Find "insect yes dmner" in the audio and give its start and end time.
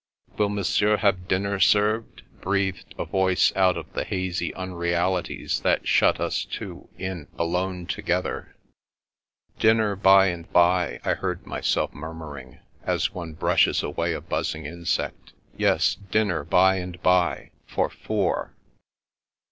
14.65-16.49